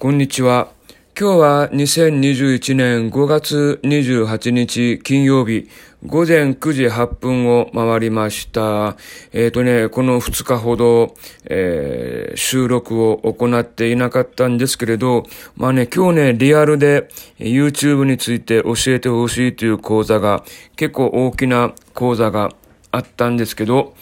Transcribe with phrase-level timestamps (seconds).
[0.00, 0.72] こんにちは。
[1.14, 5.68] 今日は2021年5月28日金曜日
[6.06, 8.96] 午前9時8分を回りました。
[9.34, 15.24] えっ、ー、とね、この2日ほど、えー、収録を行っていなかったんですけれど、
[15.54, 20.44] まあね、今日ね、リアルで YouTube について教えてほしいという講座が、
[20.76, 22.54] 結構大きな講座が
[22.90, 23.94] あったんですけど、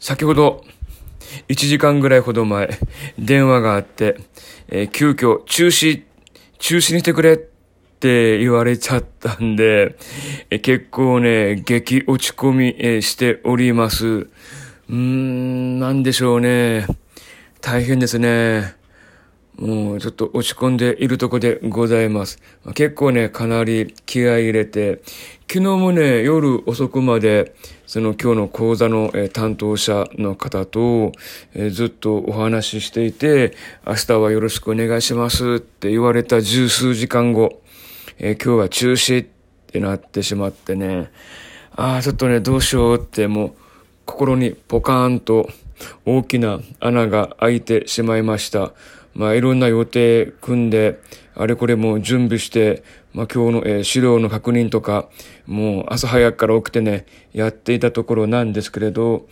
[0.00, 0.64] 先ほど、
[1.52, 2.78] 1時間ぐらいほど前、
[3.18, 4.16] 電話があって、
[4.68, 6.02] えー、急遽中止、
[6.58, 9.96] 中止にしてくれって言われちゃったんで、
[10.48, 14.06] えー、結構ね、激落ち込み、えー、しております。
[14.06, 16.86] うーん、なんでしょうね。
[17.60, 18.74] 大変ですね。
[19.56, 22.38] もうちょっと落ち込んでいるとこでございます。
[22.74, 25.02] 結構ね、かなり気合い入れて、
[25.48, 27.54] 昨日もね、夜遅くまで、
[27.86, 31.12] その今日の講座の、担当者の方と、
[31.70, 33.54] ずっとお話ししていて、
[33.86, 37.60] 明日はよろしくお願いしますって言われた十数時間後、
[38.18, 39.28] え今日は中止っ
[39.66, 41.10] てなってしまってね、
[41.76, 43.52] ああ、ちょっとね、どうしようってもう、
[44.06, 45.48] 心にポカーンと
[46.04, 48.72] 大きな穴が開いてしまいました。
[49.14, 51.00] まあいろんな予定組んで、
[51.34, 52.82] あれこれも準備して、
[53.12, 55.08] まあ今日の、えー、資料の確認とか、
[55.46, 59.26] もう朝早くから起きてね、やっていたところなんですけれど、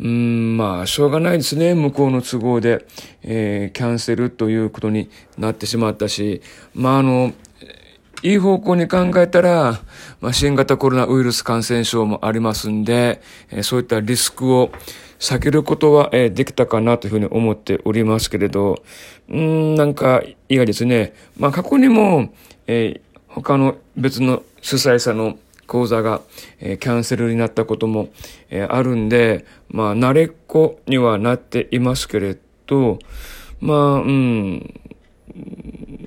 [0.00, 1.74] うん、まあ、しょうがないですね。
[1.74, 2.86] 向こうの都合で、
[3.22, 6.42] えー、キャンセルということになってしまったし、
[6.74, 7.32] まあ、あの、
[8.22, 9.80] いい方向に考えたら、
[10.20, 13.20] まあ、新型コロナウイルス感染症もありますんで、
[13.50, 14.70] えー、そういったリスクを
[15.18, 18.82] 避けることは、えー、できたかなというふうに思っておりますけれど、
[19.28, 21.14] うん、なんか嫌ですね。
[21.36, 22.32] まあ、過去にも、
[22.66, 26.20] えー、他の別の主催者の講座が、
[26.60, 28.10] えー、キャンセルになったことも、
[28.50, 32.36] えー、あるんで、まあ、慣れっこにはなっていますけれ
[32.66, 32.98] ど、
[33.60, 34.80] まあ、うん、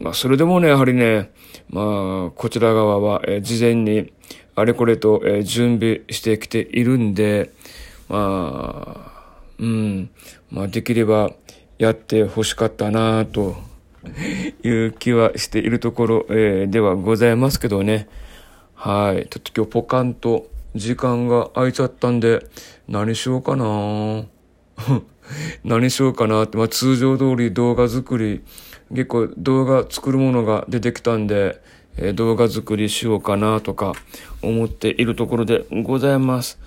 [0.06, 1.32] まあ、それでもね、やはりね、
[1.68, 4.14] まあ、こちら側は、え、事前に
[4.54, 7.50] あれこれと、え、準備してきているんで、
[8.08, 10.12] まあ、うん、
[10.52, 11.32] まあ、できれば
[11.80, 13.56] やって欲しかったなと
[14.62, 18.08] いう気はしているところ、え、ではございますけどね。
[18.76, 19.28] はい。
[19.28, 22.46] ちょっと今日ポカンと時間が空いちゃったんで、
[22.88, 24.26] 何しようかな
[25.66, 28.42] 何しようかなって、まあ通常通り動画作り、
[28.96, 31.62] 結構動画作るものが出てきたんで、
[31.98, 33.94] えー、動画作りしようかなとか
[34.42, 36.58] 思っているところでございます。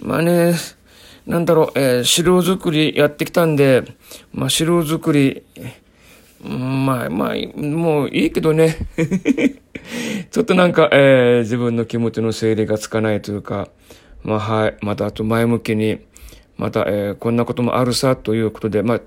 [0.00, 0.54] まあね、
[1.26, 3.84] なんだろう、えー、資料作りやってきたんで、
[4.32, 5.44] まあ資料作り、
[6.42, 8.76] まあまあ、もういいけどね。
[10.30, 13.68] ちょっとなんか、えー、自分の気持ちの整理がつかないというか、
[14.22, 15.98] まあはい、またあと前向きに、
[16.56, 19.00] また、えー、こんなこともあるさということで、まあ、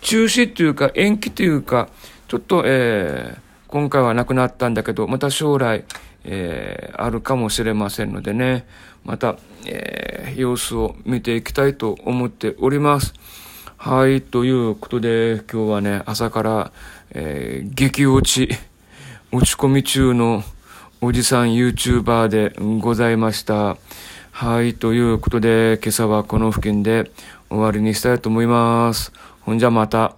[0.00, 1.88] 中止というか延期というか、
[2.34, 5.84] ちょっと、えー、今回はなくなったんだけど、また将来、
[6.24, 8.66] えー、あるかもしれませんのでね、
[9.04, 9.36] また、
[9.66, 13.14] えー、様子を見ていきたいと思っております。
[13.76, 16.72] はい、ということで、今日はね、朝から、
[17.12, 18.48] えー、激落ち、
[19.30, 20.42] 落ち込み中の
[21.00, 23.76] おじさん YouTuber でございました。
[24.32, 27.12] はい、ということで、今朝はこの付近で
[27.48, 29.12] 終わりにしたいと思います。
[29.42, 30.16] ほんじゃまた。